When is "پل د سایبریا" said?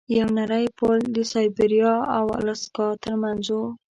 0.77-1.93